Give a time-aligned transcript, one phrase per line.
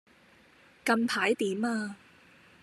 [0.83, 1.95] 近排點呀